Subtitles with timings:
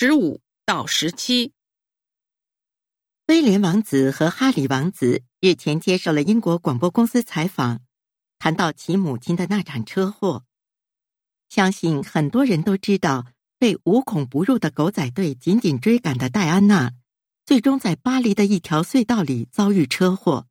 [0.00, 1.52] 十五到十七，
[3.26, 7.80] 威廉王子和哈里王子日前接受了英国广播公司采访，
[8.38, 10.44] 谈到其母亲的那场车祸。
[11.48, 13.26] 相信很多人都知道，
[13.58, 16.92] 被无孔不入的狗仔队紧紧追赶的戴安娜，
[17.44, 20.46] 最终在巴黎的一条隧道里遭遇车祸。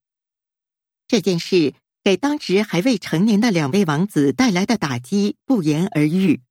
[1.08, 1.74] 这件事
[2.04, 6.42] 给当时还未成年的两位王子带来的打击不言而喻。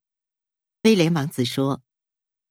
[0.81, 1.83] 威廉王子说。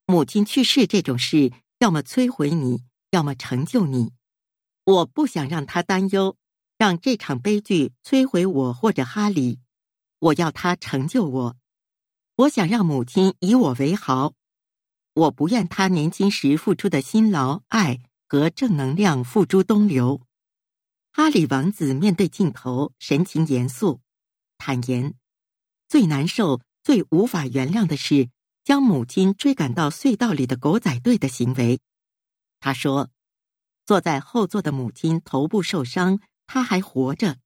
[0.09, 4.13] 母亲去世这种事，要么摧毁你，要么成就你。
[4.85, 6.37] 我不想让他担忧，
[6.79, 9.59] 让这场悲剧摧毁我或者哈里。
[10.21, 11.57] 我要他成就我。
[12.37, 14.35] 我想让母亲以我为豪。
[15.15, 20.23] 我不愿他年轻时付出的辛劳、爱和正能量付诸东流。
[21.11, 24.01] 哈里王子面对镜头，神情严肃，
[24.57, 25.15] 坦言：
[25.89, 28.29] 最难受、最无法原谅的是。
[28.67, 31.79] 将母亲追赶到隧道里的狗仔队的行为，
[32.59, 33.11] 他说
[33.87, 36.19] ：“坐在后座的母亲头部受伤，
[36.49, 37.39] 他还活着，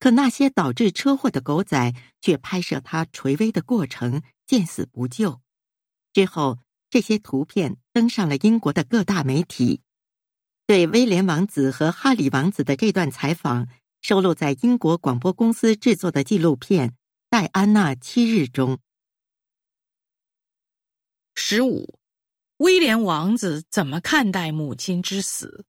[0.00, 5.42] 可那些导致车祸的狗仔却拍摄他垂危的过程，见死不救。
[6.14, 6.58] 之后，
[6.88, 9.82] 这些图片登上了英国的各大媒体。
[10.66, 13.68] 对威廉王子和哈里王子的这段采访，
[14.00, 16.88] 收录在英国广播公司制作的纪录片
[17.28, 18.78] 《戴安娜七日》中。”
[21.40, 22.00] 十五，
[22.56, 25.64] 威廉王子怎么看待母亲之死？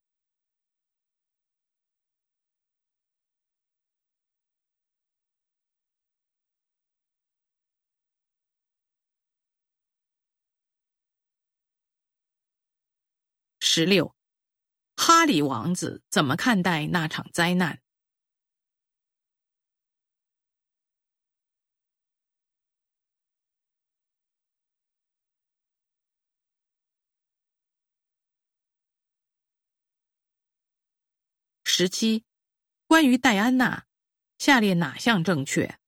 [13.59, 14.15] 十六，
[14.95, 17.79] 哈里王子怎么看待那场灾难？
[31.79, 32.25] 十七，
[32.87, 33.85] 关于戴安娜，
[34.37, 35.78] 下列哪项正确？